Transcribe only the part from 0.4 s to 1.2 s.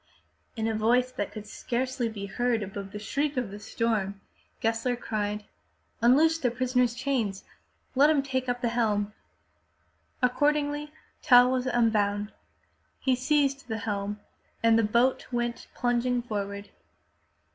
In a voice